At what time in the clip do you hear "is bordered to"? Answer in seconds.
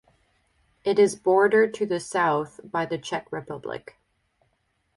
0.97-1.85